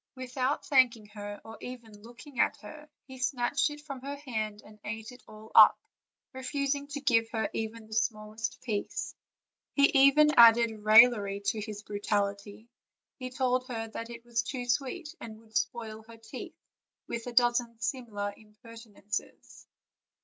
Without 0.15 0.65
thanking 0.65 1.05
her, 1.09 1.39
or 1.45 1.59
even 1.61 2.01
looking 2.01 2.39
at 2.39 2.57
her, 2.57 2.89
he 3.05 3.19
snatched 3.19 3.69
it 3.69 3.79
from 3.81 4.01
her 4.01 4.15
hand 4.15 4.63
and 4.65 4.79
ate 4.83 5.11
it 5.11 5.21
all 5.27 5.51
up, 5.53 5.77
refusing 6.33 6.87
to 6.87 6.99
give 6.99 7.29
her 7.29 7.51
even 7.53 7.85
the 7.85 7.93
smallest 7.93 8.59
piece. 8.63 9.13
He 9.75 9.91
even 10.05 10.31
added 10.37 10.71
raillery 10.83 11.41
to 11.41 11.61
his 11.61 11.83
brutality; 11.83 12.67
he 13.19 13.29
told 13.29 13.67
her 13.67 13.89
that 13.89 14.09
it 14.09 14.25
was 14.25 14.41
too 14.41 14.65
sweet, 14.65 15.13
and 15.19 15.37
would 15.39 15.55
spoil 15.55 16.01
her 16.07 16.17
teeth, 16.17 16.57
with 17.07 17.27
a 17.27 17.31
dozen 17.33 17.79
similar 17.79 18.33
impertinences. 18.35 19.67